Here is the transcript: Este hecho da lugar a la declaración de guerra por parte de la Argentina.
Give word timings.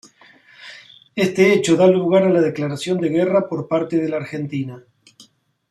Este 1.15 1.53
hecho 1.53 1.75
da 1.75 1.85
lugar 1.85 2.23
a 2.23 2.29
la 2.31 2.41
declaración 2.41 2.97
de 2.99 3.09
guerra 3.09 3.47
por 3.47 3.67
parte 3.67 3.97
de 3.97 4.09
la 4.09 4.17
Argentina. 4.17 4.83